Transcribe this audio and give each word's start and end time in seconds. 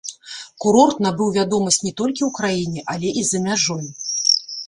Курорт 0.63 1.01
набыў 1.05 1.27
вядомасць 1.35 1.77
не 1.87 1.91
толькі 2.01 2.21
ў 2.29 2.31
краіне, 2.39 2.81
але 2.93 3.07
і 3.21 3.23
за 3.33 3.43
мяжой. 3.47 3.87